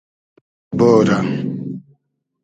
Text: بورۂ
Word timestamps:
بورۂ 0.77 1.17